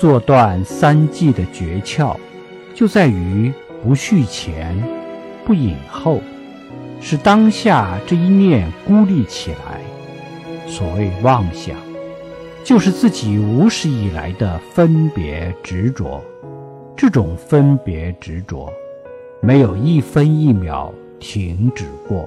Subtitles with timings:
[0.00, 2.16] 做断三际的诀窍，
[2.74, 3.52] 就在于
[3.82, 4.82] 不续前，
[5.44, 6.22] 不引后，
[7.02, 9.78] 使当下这一念孤立起来。
[10.66, 11.76] 所谓妄想，
[12.64, 16.24] 就是自己无始以来的分别执着。
[16.96, 18.72] 这种分别执着，
[19.42, 22.26] 没有一分一秒停止过。